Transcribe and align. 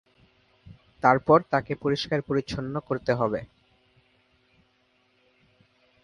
তারপর 1.03 1.39
তাকে 1.51 1.73
পরিষ্কার-পরিছন্ন 1.75 2.73
করতে 2.79 3.11
হবে। 3.13 3.39